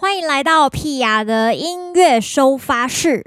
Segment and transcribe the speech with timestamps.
[0.00, 3.24] 欢迎来到屁雅的音乐收发室。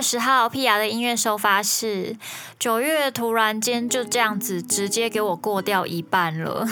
[0.00, 2.16] 十号，屁雅的音乐收发室。
[2.58, 6.66] 九月突然间就这样子直接给我过掉一半了，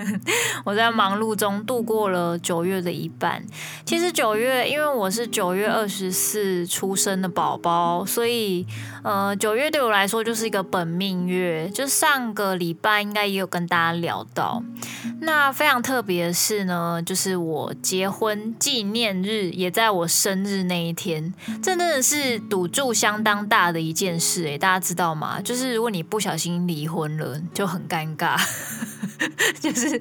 [0.64, 3.44] 我在忙碌中度过了九月的一半。
[3.84, 8.66] 其实九月，因为我是九月二十四出生的宝宝，所以
[9.04, 11.68] 呃，九月对我来说就是一个本命月。
[11.68, 14.62] 就上个礼拜应该也有跟大家聊到，
[15.20, 25.40] 那非常特别的是呢，就是我结婚纪念日也在我生日那一天，这真的是赌助相当大的一件事诶，大家知道吗？
[25.40, 28.36] 就是如果你不小心离婚了，就很尴尬。
[29.60, 29.98] 就是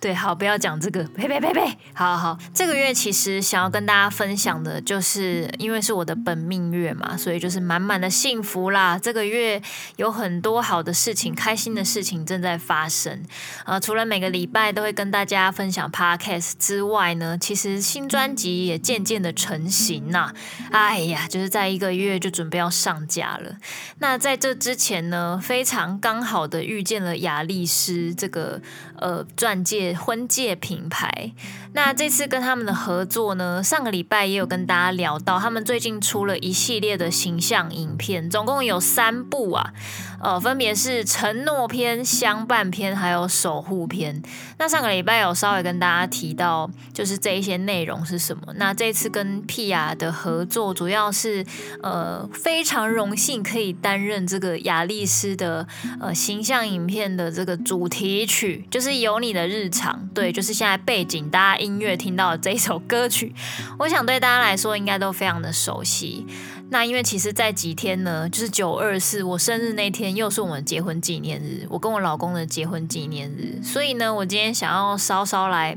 [0.00, 2.38] 对，好，不要讲这个，呸呸呸呸，好好。
[2.54, 8.98] 这个月其实想要跟大家分享的，就是因为是我的本命月嘛，所以就是满满的幸福啦。
[8.98, 9.60] 这个月
[9.96, 13.22] 有很多好的事情、开心的事情正在发生。
[13.64, 20.32] 呃，除了每个礼拜都会跟大家分享 Podcast 之外呢，其实新专辑也渐渐的成型呐。
[20.70, 23.56] 哎呀，就是在一个月就准备要上架了。
[24.00, 28.60] 那在这之前呢，非常刚好的遇见了雅丽丝这个
[29.00, 31.32] 呃钻戒婚戒品牌。
[31.74, 39.72] 那这次跟他们的合作呢，上个礼拜也有跟大家聊到，他们最近出了一系列的形象影片，总共有三部啊，
[40.20, 44.20] 呃，分别是承诺篇、相伴篇，还有守护篇。
[44.58, 48.42] 那上个礼拜有稍微跟大家提到，就是这一些内容是什么。
[48.56, 51.44] 那这次跟屁雅的合作，主要是
[51.82, 55.68] 呃非常荣幸可以担任这个雅丽丝的
[56.00, 61.58] 呃形象影片的这个主题曲，就是是有你的日常，对，就是现在背景大家。
[61.58, 63.34] 音乐听到的这一首歌曲，
[63.80, 66.24] 我想对大家来说应该都非常的熟悉。
[66.70, 73.60] 那因为其实，在几天呢，就是九二四我生日那天，又是我们结婚纪念日，我跟我老公的结婚纪念日。
[73.62, 75.76] 所以呢，我今天想要稍稍来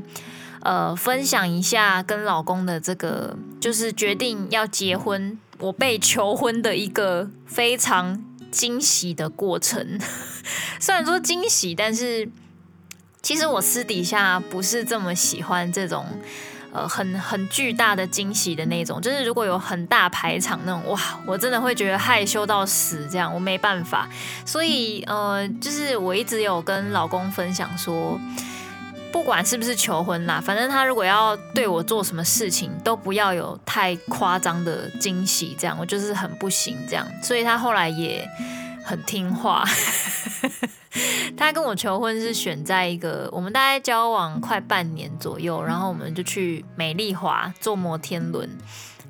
[0.60, 9.98] 呃分享一下跟老公的这个，就是决定要结婚，我被求婚的一个非常惊喜的过程。
[10.78, 12.28] 虽然说惊喜，但是。
[13.22, 16.04] 其实我私底下不是这么喜欢这种，
[16.72, 19.00] 呃，很很巨大的惊喜的那种。
[19.00, 24.08] 就是如果有很大排场那种，哇，我真的会觉得害羞到死，这样我没办法。
[24.44, 28.18] 所以，呃，就是我一直有跟老公分享说，
[29.12, 37.06] 不管是不是求婚啦，反正他如果要对我做什么事情，都不要有太夸张的惊喜，这样我就是很不行这样。
[37.22, 38.28] 所以他后来也
[38.84, 39.64] 很听话。
[41.36, 48.48] 他跟我求婚是选在一个我们大概交往快半年左右，然后我们就去美丽华坐摩天轮，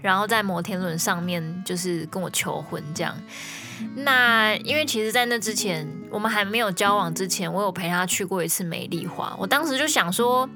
[0.00, 3.16] 然后在摩天轮上面就是跟我求婚这样。
[3.96, 10.48] 那因为其实，在那之前我们还没有交往之前，我有陪他去过一次美丽华，我当时就想说。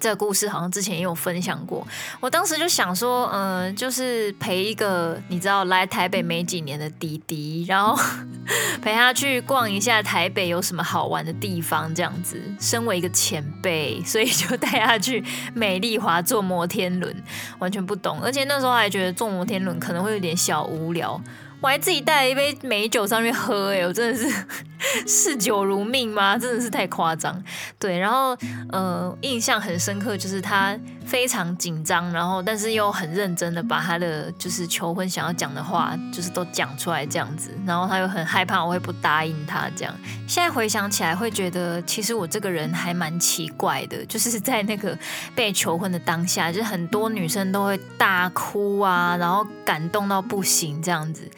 [0.00, 1.86] 这个故事好像之前也有分享过，
[2.20, 7.96] 我当时就想说，嗯、就是陪一个你知道来台北没几年的弟弟，然后
[8.82, 12.38] 陪他去逛一下台北有什么好玩的地方，这样子。
[12.60, 15.24] 身为一个前辈，所以就带他去
[15.54, 17.14] 美丽华坐摩天轮，
[17.58, 21.18] 完全不懂，而且那时候还觉得坐摩天轮可能会有点小无聊。
[21.60, 24.28] 我还自己带了一杯美酒上去喝，哎，我真的是
[25.08, 26.36] 嗜酒如命吗？
[26.36, 27.42] 真的是太夸张。
[27.78, 28.36] 对，然后
[28.70, 37.50] 呃，印象很深刻，就是他非常紧张，然后但是又很认真的把他的就是求婚想要讲的话，就是都讲出来这样子。
[37.66, 39.94] 然后他又很害怕我会不答应他这样。
[40.26, 44.98] 现在回想起来，会觉得其实我这个人还蛮奇怪的，就是在那个
[45.34, 51.30] 被求婚的当下，就是很多女生都会大哭啊，然后感动到不行这样子。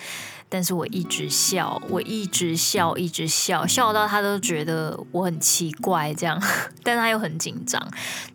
[0.57, 6.43] 但是我一直笑，我一直笑，一直笑，笑到他都觉得我很奇怪这样，
[6.83, 7.87] 但他又很紧张。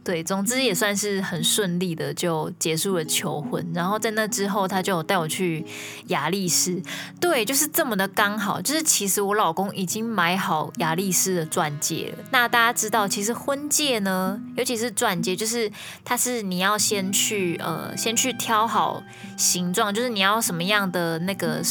[0.03, 3.67] 对，总之也算是很顺利的就结束了求婚。
[3.73, 5.65] 然后在那之后，他就带我去
[6.09, 6.79] 雅丽丝。
[7.19, 8.61] 对，就是这么的刚好。
[8.61, 12.23] 就是其实我老公已经买好雅丽丝的钻戒了。
[12.31, 15.71] 那大家知道，其实婚戒呢，尤其是钻戒，就是
[16.05, 19.01] 它是你要先去呃，先去挑好
[19.35, 21.63] 形状，就是你要什么样的那个。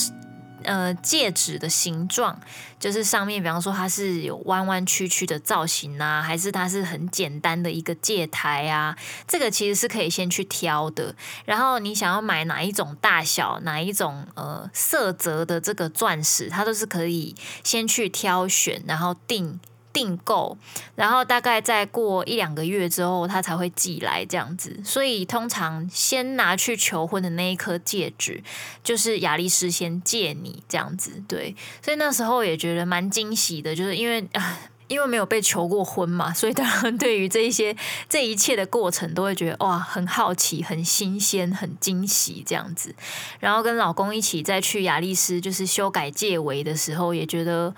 [0.64, 2.40] 呃戒指的形状，
[2.78, 8.96] 就是上面比方说它是有弯弯曲曲的造型啊，还是它是很简单的一个戒台啊，
[9.26, 11.14] 这个其实是可以先去挑的。
[11.44, 17.34] 然后你想要买哪一种大小、哪一种呃色泽的这个钻石，它都是可以
[17.64, 19.60] 先去挑选，然后定。
[20.00, 20.56] 订购，
[20.94, 24.80] 然后大概再过一两个月之后，他才会寄来这样子。
[24.82, 28.42] 所以通常先拿去求婚的那一颗戒指，
[28.82, 31.22] 就是亚历斯先借你这样子。
[31.28, 34.58] 对，所以那时候也觉得蛮惊喜的，就是因为啊，
[34.88, 37.76] 因为没有被求过婚嘛，所以当然对于这一些
[38.08, 42.94] 这一切的过程，都会觉得哇，很好奇、很新鲜、很惊喜这样子。
[43.38, 47.74] 然后跟老公一起再去亚历斯就是修改戒围的时候，也觉得。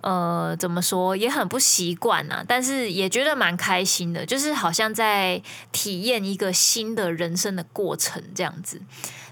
[0.00, 5.42] 呃，怎么说也很不习惯啊，但是也觉得蛮开心的，就是好像在
[5.72, 8.80] 体验一个新的人生的过程这样子，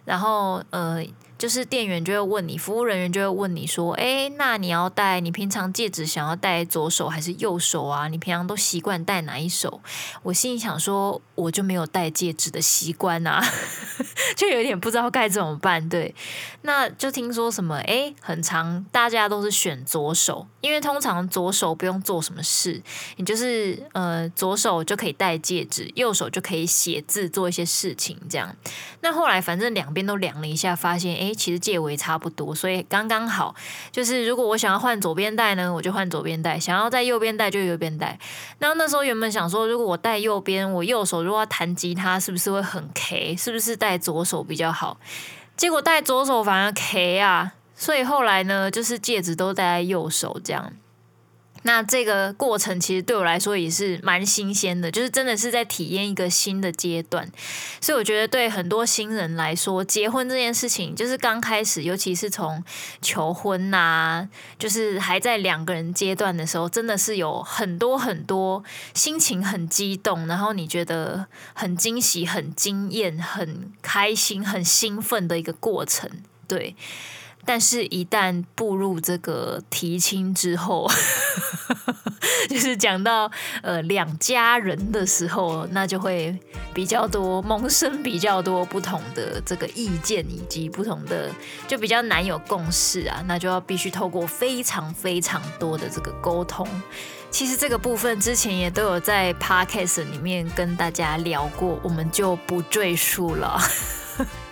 [0.04, 1.04] 然后呃。
[1.38, 5.20] 就是店员就会问你，服务人员就会问你说：“哎，那你要戴？
[5.20, 8.08] 你平常戒指想要戴左手还是右手啊？
[8.08, 9.80] 你平常都习惯戴哪一手？”
[10.24, 13.40] 我心里想说，我就没有戴戒指的习惯啊，
[14.34, 15.88] 就有点不知道该怎么办。
[15.88, 16.12] 对，
[16.62, 17.76] 那就听说什么？
[17.86, 22.82] 哎，很常大家都是选左手，因为通常左手不用做什么事，
[23.14, 28.56] 你就是呃左手就可以戴戒指，右手就可以写字做一些事情这样。
[29.02, 31.27] 那后来反正两边都量了一下，发现哎。
[31.34, 33.54] 其实戒围差不多，所以刚刚好。
[33.90, 38.18] 就是如果我想要换左边戴呢，我就换左边戴；想要在右边戴，就右边戴。
[38.58, 43.36] 然后那时候原本想说，如果我戴右边，我右手如果要弹吉他，是不是会很 K？
[43.36, 44.98] 是不是戴左手比较好？
[45.56, 47.54] 结果戴左手反而 K 啊！
[47.74, 50.72] 所以后来呢，就是戒指都戴在右手这样。
[51.62, 57.30] 那这个过程其实对我来说也是蛮新鲜的，就是真的是在体验一个新的阶段，
[57.80, 62.62] 所以我觉得对很多新人来说，结婚这件事情就是刚开始，尤其是从
[63.02, 64.28] 求婚呐，
[64.58, 68.62] 就是还在两个人阶段的时候，真的是有很多很多
[68.94, 76.10] 心情很激动，然后你觉得很惊喜、很惊艳、很开心、很兴奋的一个过程，
[76.46, 76.74] 对。
[77.50, 80.86] 但是，一旦步入这个提亲之后，
[82.46, 83.30] 就是讲到
[83.62, 86.38] 呃两家人的时候，那就会
[86.74, 91.30] 比较多萌生比较多不同的这个意见，以及不同的
[91.66, 96.68] 就比较难有共识啊，那就要必须透过非常非常多的这个沟通。
[97.30, 103.58] 其实这个部分之前也都有在 Podcast 里面跟大家聊过，我们就不赘述了。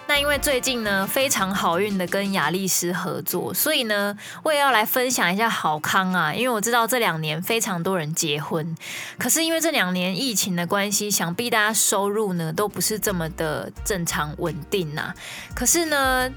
[0.08, 6.32] 那因为最近呢，非常好运的跟雅丽丝合作，所以呢，我也要来分享一下好康啊！
[6.32, 8.76] 因为我知道这两年非常多人结婚，
[9.18, 15.12] 可是因为这两年疫情的关系，想必大家收入呢都不是这么的正常稳定呐。
[15.54, 16.30] 可是呢。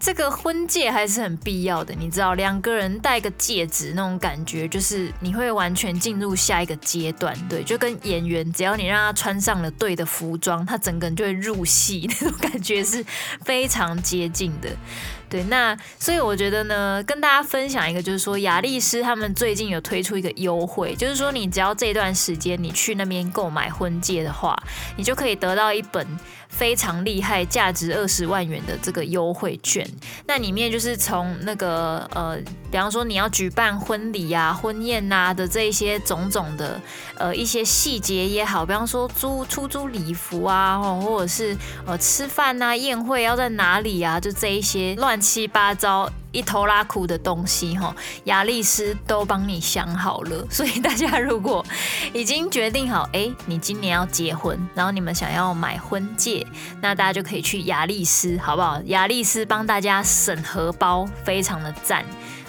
[0.00, 13.04] 这个婚戒还是很必要的，你知道，两个人戴个戒指那种感觉，就是你会完全进入下一个阶段，对，就跟演员，只要你让他穿上了对的服装，他整个人就会入戏，那种感觉是
[13.44, 14.68] 非常接近的。
[15.28, 24.56] 对，那所以我觉得呢，跟大家分享一个，就是说雅丽丝他们最近有推出一个优惠，就是说你只要这段时间你去那边购买婚戒的话，
[24.96, 26.06] 你就可以得到一本。
[26.48, 29.88] 非常厉害，价值二十万元的这个优惠券，
[30.26, 32.36] 那里面就是从那个呃，
[32.70, 36.80] 比方说你要举办婚礼啊、婚宴呐、啊、的这一些种种的
[37.16, 41.56] 呃一些细节也好，比方说租出租礼服啊，或者是
[41.86, 46.10] 呃吃饭啊、宴会要在哪里啊，就这一些乱七八糟。
[46.30, 47.94] 一头拉库的东西哈，
[48.24, 51.64] 亚丽丝都帮你想好了， 所以大家如果
[52.12, 56.46] 已经决定好，哎，你今年要结婚，然后你们想要买婚戒，
[56.80, 58.80] 那大家就可以去亚丽丝，好不好？
[58.86, 62.04] 亚丽丝帮大家审核包，非常的赞，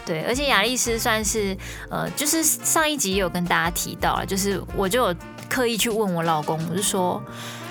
[0.05, 1.55] 对，而且亚丽丝算是
[1.89, 5.15] 呃，就是上一集有跟大家提到了，就是我就有
[5.49, 7.23] 刻意去问我老公，我就说。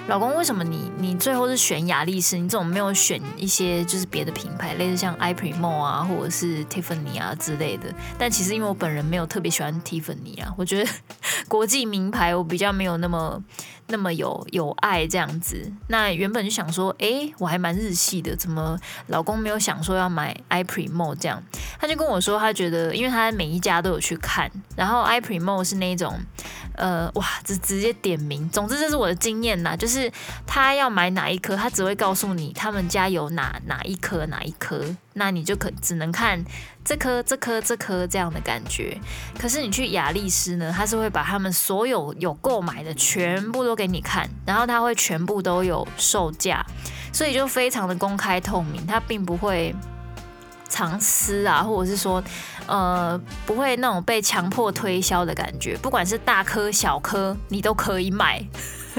[0.09, 2.39] 老公，为什么你你最后是选雅丽丝？
[2.39, 7.93] 你怎么没有选一些就是别的品牌，类似像 I Primo 啊，或者是 Tiffany 啊之类的？
[8.17, 10.91] 但其实因为我本人没有特别喜欢 Tiffany 啊，我觉得
[11.47, 13.43] 国际名牌我比较没有那么。
[13.89, 21.43] 那么有有爱这样子，那原本就想说，哎，我还蛮日系的，怎么老公没有想说要买 I Primo 这样？
[21.81, 26.21] 他就跟我说，他觉得，因为他每一家都有去看，然后 I Primo 是那种，
[26.75, 28.49] 呃，哇，直直接点名。
[28.51, 30.13] 总之这是我的经验呐，就是
[30.47, 34.85] 他要买哪一颗，他只会告诉你他们家有哪哪一颗哪一颗。
[35.15, 36.45] 那你就可只能看
[36.89, 38.99] 这颗、这颗、这颗这样的感觉。
[39.39, 46.65] 可是你去雅丽丝呢，他是会把他们所有有购买的全部都给你看，然后他会全部都有售价，
[47.13, 49.75] 所以就非常的公开透明，他并不会。
[50.71, 52.23] 藏私啊，或者是说，
[52.67, 55.75] 呃，不会那种被强迫推销的感觉。
[55.79, 58.45] 不管是大颗小颗，你都可以买，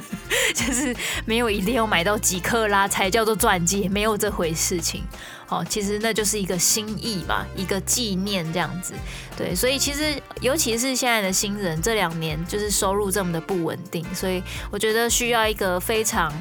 [0.55, 0.93] 就是
[1.25, 5.03] 没有一定要买到几克拉才叫做钻戒，没有这回事情。
[5.50, 8.94] 哦，其实那就是一个心意嘛，一个纪念这样子。
[9.36, 16.32] 对，所以其实尤其是现在的新人，这两年就是收入这么的不稳定，所以我觉得需要一个非常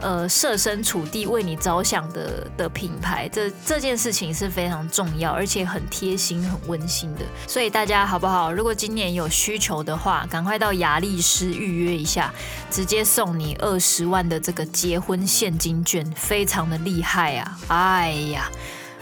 [0.00, 3.28] 呃设身处地为你着想的的品牌。
[3.28, 7.20] 这这件事情是非常重要，而且很贴心、很温馨的。
[7.46, 8.52] 所以大家好不好？
[8.52, 12.34] 如果今年有需求的话，赶快到雅丽诗预约一下，
[12.70, 17.58] 直接送你二十万的这个结婚现金券，非常的厉害啊！
[17.68, 18.50] 哎呀。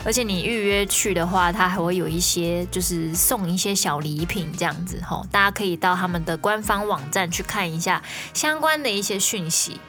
[0.06, 8.00] 而且你预约去的话，他还会有一些就是送一些小礼品这样子吼，大家可以到他们的官方网站去看一下
[8.32, 9.80] 相关的一些讯息。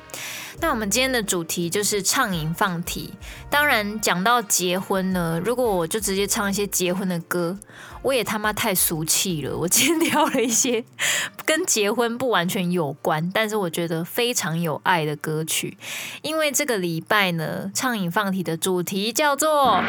[0.60, 3.14] 那我们今天的主题就是畅饮放题。
[3.50, 7.58] 当然讲到结婚呢，如果我就直接唱一些结婚的歌，
[8.02, 9.56] 我也他妈太俗气了。
[9.56, 10.84] 我今天挑了一些
[11.46, 15.78] 跟结婚不完全有关，但是我觉得非常有爱的歌曲。
[16.24, 19.84] 因为这个礼拜呢，畅饮放题的主题叫做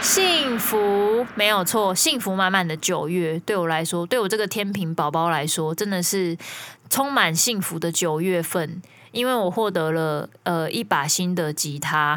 [0.00, 3.40] 幸福，没有错，幸福满满的九月。
[3.44, 6.38] 对我来说，对我这个天平宝宝来说，真的是
[6.88, 8.80] 充满幸福的九月份。
[9.16, 12.14] 因为我获得了呃一把新的吉他，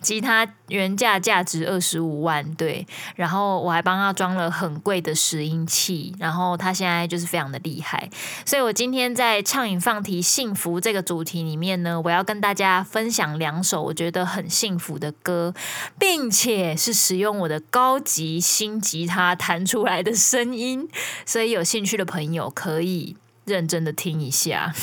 [0.00, 8.10] 吉他原价价值二十五万，对，然后我还帮他装了很贵的拾音器，然后他现在就是非常的厉害，
[8.44, 15.54] 所以我今天在畅饮放题幸福这个主题里面呢，我要跟大家分享两首我觉得很幸福的歌，
[16.00, 20.88] 并且是使用我的高级新吉他弹出来的声音，
[21.24, 24.74] 所以有兴趣的朋友可以认真的听一下。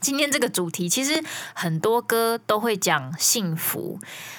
[0.00, 1.22] 今天这个主题其实
[1.54, 3.98] 很多歌都会讲幸福，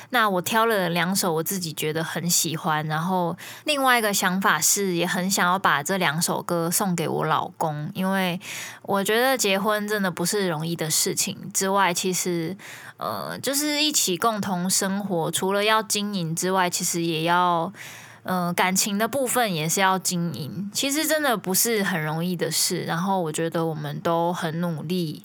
[0.09, 8.39] 那我挑了两首我自己觉得很喜欢，然后另外一个想法是也很想要把这两首歌送给我老公，因为
[8.81, 11.37] 我觉得结婚真的不是容易的事情。
[11.53, 12.57] 之外，其实
[12.97, 17.71] 呃，就是一起共同生活，除了要经营之外，其实也要。
[18.23, 22.83] 嗯、感情的部分也是要经营，其实真的不是很容易的事。
[22.83, 25.23] 然后我觉得我们都很努力。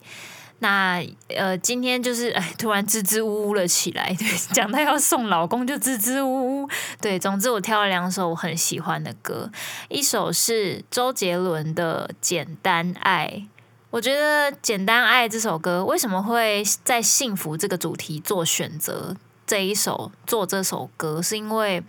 [0.60, 4.16] 那呃，今天就是哎，突然支支吾吾了起来。
[4.18, 6.70] 对， 讲到要送老公就支支吾吾。
[6.98, 9.50] 对，总之我挑了两首我很喜欢的歌，
[9.90, 13.30] 一首是周杰伦的《简单爱》。
[13.90, 19.14] 我觉得《简单爱》这首歌为什么会在幸福这个主题做选择？
[19.46, 21.82] 这一首做这首歌是因为。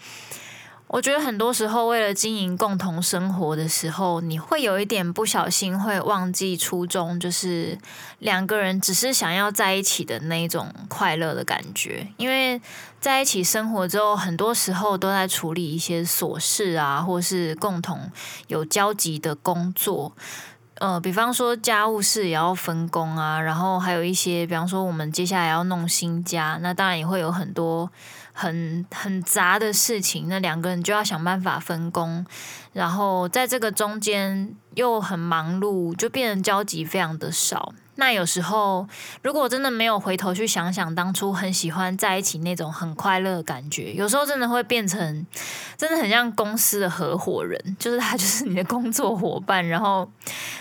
[0.89, 7.77] 我觉得很多时候，为了经营共同生活的时候，你会有一点不小心会忘记初衷，就是
[8.19, 12.07] 两个人只是想要在一起的那种快乐的感觉。
[12.15, 12.61] 因为
[13.01, 18.09] 在一起生活之后，很多时候都在处理一些琐事啊，或是共同
[18.47, 20.13] 有交集的工作。
[20.75, 27.91] 呃，比方说家务事也要分工啊，然后还有一些，比方说我们接下来要弄新家，那当然也会有很多。
[28.39, 32.23] 很很杂的事情，那两个人就要想办法分工，
[32.71, 37.73] 然后在这个中间又很忙碌，就变成交集非常的少。
[37.95, 38.87] 那有时候，
[39.23, 45.25] 如果真的没有回头去想想当初很喜欢在一起那种很快乐的感觉，有时候真的会变成
[45.75, 50.07] 真的很像公司的合伙人，就是他就是你的工作伙伴，然后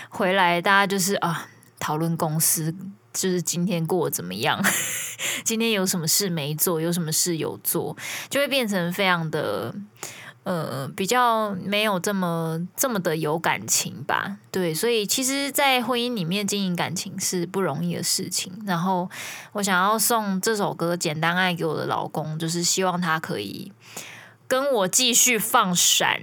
[0.09, 1.47] 回来大家就是啊
[1.79, 2.73] 讨论公司。
[3.17, 4.63] 就是今天过得怎么样？
[5.43, 6.79] 今天有什么事没做？
[6.79, 7.95] 有什么事有做？
[8.29, 9.73] 就会变成非常的
[10.43, 14.37] 呃，比较没有这么这么的有感情吧。
[14.51, 18.53] 对，所以其实，在婚姻里面经营感情是不容易的事情。
[18.65, 19.09] 然后
[19.53, 23.71] 我想要送这首歌《简单爱》给我的老公，就是希望他可以。
[24.47, 26.21] 跟我继续放闪，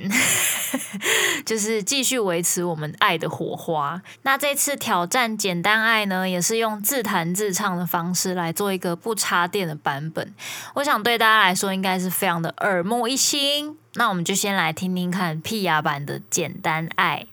[1.44, 4.00] 就是继续维持我们爱的火花。
[4.22, 10.34] 那这次挑战简单爱呢，也是用自弹自唱的方式来做一个不插电的版本。
[10.74, 13.76] 我想对大家来说应该是非常的耳目一新。
[13.96, 17.26] 那我们就先来听听看屁雅版的简单爱。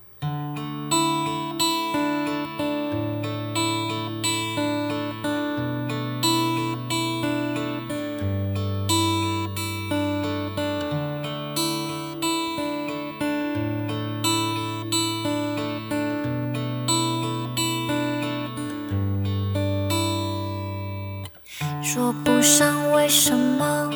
[21.93, 23.89] 说不上为什么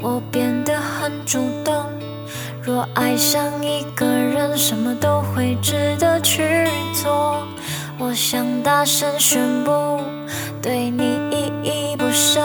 [0.00, 1.84] 我变得很主动。
[2.62, 7.44] 若爱上一个人，什么都会值得去做。
[7.98, 10.00] 我想大声宣布，
[10.62, 12.40] 对你依依不舍，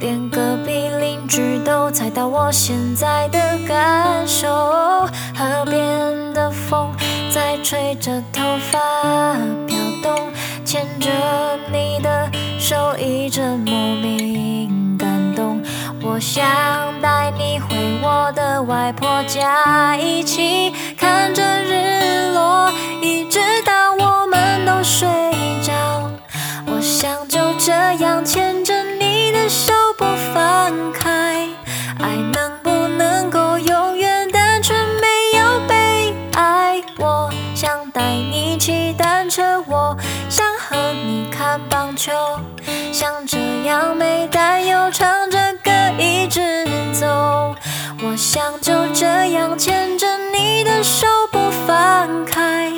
[0.00, 4.48] 连隔壁邻居都猜到我现在的感受。
[5.32, 6.90] 河边的风
[7.32, 8.80] 在吹着头发
[9.68, 10.28] 飘动，
[10.64, 11.08] 牵着
[11.70, 12.28] 你的
[12.72, 15.62] 手，一阵莫名感动。
[16.02, 16.42] 我想
[17.02, 25.06] 带你回我的外婆家，一起看着日落，一直到我们都睡
[25.62, 26.10] 着。
[26.64, 31.46] 我想就这样牵着你的手不放开，
[31.98, 36.82] 爱能不能够永远单纯，没有悲哀？
[36.96, 39.94] 我想带你骑单车，我
[40.30, 40.74] 想和
[41.04, 42.12] 你看棒球，
[43.64, 47.54] 样没担忧，唱着歌一直走。
[48.04, 52.70] 我想就这样牵着你的手不放开，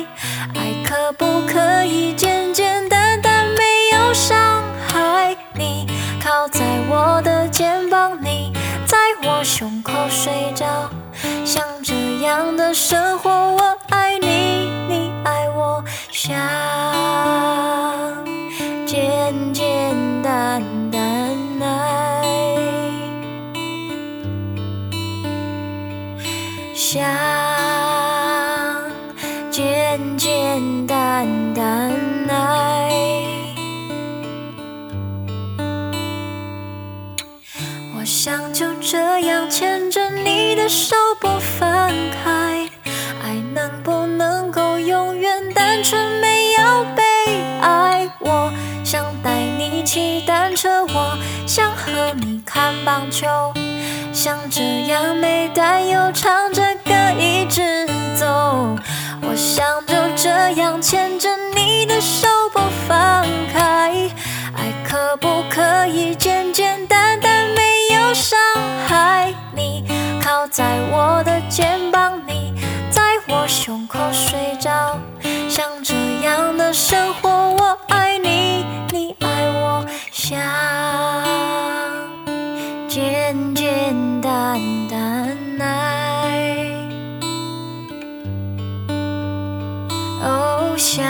[0.53, 5.35] 爱可不可以简简单单，没有伤害？
[5.53, 5.87] 你
[6.23, 8.53] 靠在我的肩膀，你
[8.85, 10.65] 在我胸口睡着，
[11.43, 16.35] 像这样的生活，我爱你，你爱我，想
[38.97, 41.91] 这样牵着你的手不放
[42.23, 42.65] 开，
[43.21, 47.03] 爱能不能够永远单纯，没有悲
[47.59, 48.09] 哀？
[48.21, 48.49] 我
[48.85, 53.27] 想带你骑单车，我想和你看棒球，
[54.13, 57.85] 像这样没担忧，唱着歌一直
[58.17, 58.77] 走。
[59.21, 63.91] 我想就这样牵着你的手不放开，
[64.53, 67.53] 爱可不可以简简单单，
[70.51, 72.53] 在我的肩膀，你
[72.89, 74.99] 在我胸口睡着，
[75.49, 80.39] 像这样的生活，我爱你，你爱我，像
[82.87, 84.59] 简简单
[84.89, 86.05] 单爱。
[90.77, 91.03] 像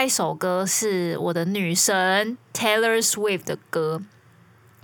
[0.00, 4.00] 外一首歌是我的女神 Taylor Swift 的歌。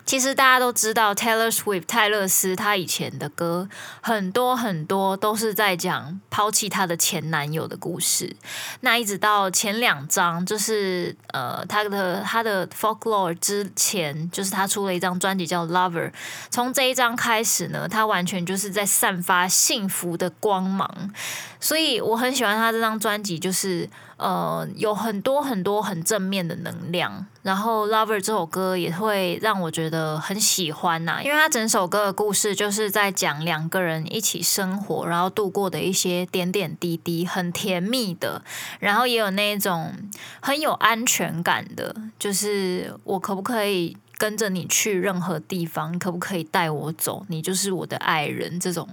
[0.05, 3.67] 其实大家都知道，Taylor Swift 泰勒斯她以前的歌
[4.03, 8.37] 很多很多都是在讲抛弃她的前男友的故事。
[8.81, 16.13] 那一直到前两张，就是呃她的她的 Folklore 之前，就是她出了一张专辑叫 Lover。
[16.51, 21.11] 从这一张开始呢，她完全就是在散发幸福的光芒。
[21.59, 23.89] 所以我很喜欢她这张专辑，就是。
[24.17, 38.43] 呃，有很多很多很正面的能量，然后《Lover》这首歌也会让我觉得很喜欢呐，因为它整首歌的故事就是在讲两个人一起生活，然后度过的一些点点滴滴，很甜蜜的，
[38.81, 39.93] 然后也有那种
[40.41, 45.99] 很有安全感的，就是我可不可以跟着你去任何地方？
[45.99, 47.25] 可不可以带我走？
[47.29, 48.89] 你就是我的爱人，这种。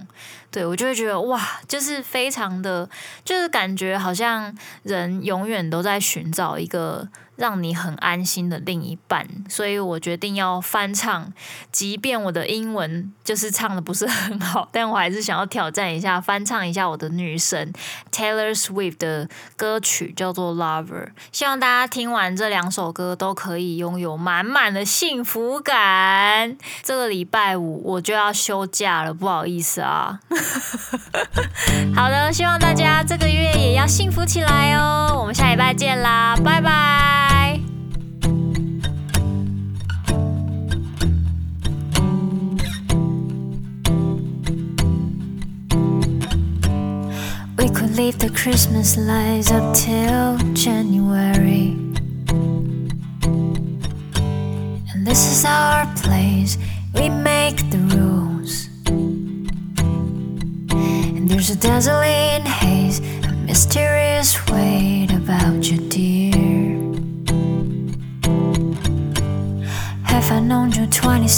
[0.50, 2.88] 对，我就会觉得哇，就是非常的，
[3.24, 11.32] 就是感觉好像人永远都在寻找一个让你很安心的另一半，所以我决定要翻唱，
[11.72, 17.72] 即便我的英文就是唱的不是很好，但我还是想要挑战一下，翻唱一下我的女神
[18.12, 21.06] Taylor Swift 的歌曲，叫做《Lover》。
[21.32, 26.56] 希望大家听完这两首歌都可以拥有满满的幸福感。
[26.82, 30.20] 这个礼拜五我就要休假了，不好意思啊。
[31.94, 35.16] 好的，希望大家这个月也要幸福起来哦。
[35.18, 37.23] 我们下礼拜见啦，拜拜。
[47.56, 51.76] We could leave the Christmas lights up till January.
[54.90, 56.58] And this is our place.
[56.94, 58.68] We make the rules.
[61.16, 62.43] And there's a dazzling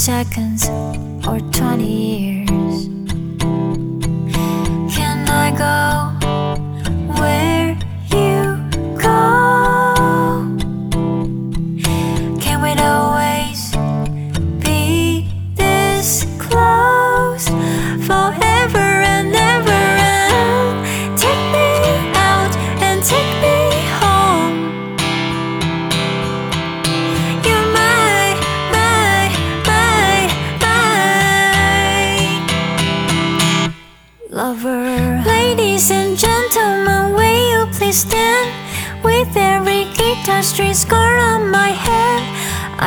[0.07, 0.69] seconds
[1.27, 2.36] or 20 years?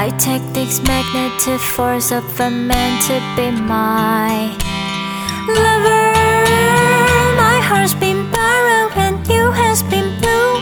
[0.03, 4.49] I take this magnetic force of a man to be my
[5.47, 6.07] lover.
[7.37, 10.53] My heart's been borrowed and you has been blue.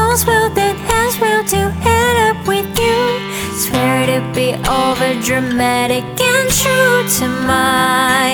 [0.00, 3.00] All's well that ends well to end up with you.
[3.52, 8.29] Swear to be over dramatic and true to my